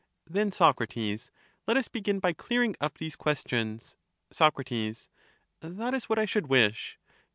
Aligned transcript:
Then, 0.25 0.51
Socrates, 0.51 1.29
let 1.67 1.77
us 1.77 1.87
begin 1.87 2.17
by 2.19 2.33
clearing 2.33 2.75
up 2.81 2.97
these 2.97 3.15
questions. 3.15 3.97
Soc, 4.31 4.55
That 4.55 4.65
is 5.93 6.09
what 6.09 6.17
I 6.17 6.25
should 6.25 6.47
wish. 6.47 6.97